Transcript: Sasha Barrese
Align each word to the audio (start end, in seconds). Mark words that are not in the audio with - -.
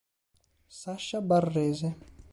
Sasha 0.79 1.21
Barrese 1.21 1.87